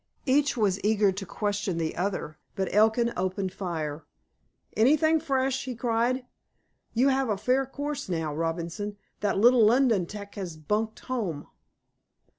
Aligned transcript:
Each 0.25 0.57
was 0.57 0.83
eager 0.83 1.11
to 1.11 1.25
question 1.27 1.77
the 1.77 1.95
other, 1.95 2.39
but 2.55 2.73
Elkin 2.73 3.13
opened 3.15 3.53
fire. 3.53 4.07
"Anything 4.75 5.19
fresh?" 5.19 5.65
he 5.65 5.75
cried. 5.75 6.25
"You 6.95 7.09
have 7.09 7.29
a 7.29 7.37
fair 7.37 7.67
course 7.67 8.09
now, 8.09 8.33
Robinson. 8.33 8.97
That 9.19 9.37
little 9.37 9.63
London 9.63 10.07
'tec 10.07 10.33
has 10.33 10.57
bunked 10.57 11.01
home." 11.01 11.45